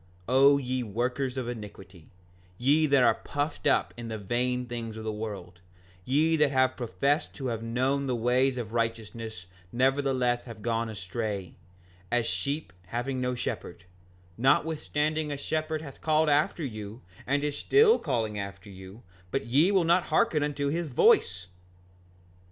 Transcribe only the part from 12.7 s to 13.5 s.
having no